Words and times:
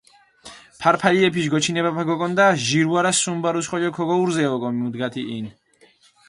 ფარფალიეფიშ 0.83 1.45
გოჩინებაფა 1.53 2.03
გოკონდა, 2.09 2.45
ჟირ 2.65 2.87
ვარა 2.91 3.11
სუმ 3.21 3.37
ბარუს 3.43 3.67
ხოლო 3.71 3.89
ქოგოურზე 3.97 4.43
ოკო 4.55 4.69
მუდგათ 4.79 5.13
იჸინ. 5.21 5.45